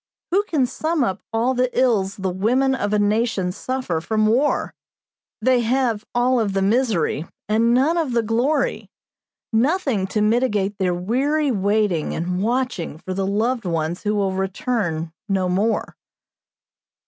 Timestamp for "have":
5.59-6.03